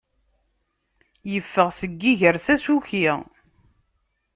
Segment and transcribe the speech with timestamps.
[1.37, 3.07] Iffeɣ seg iger s asuki.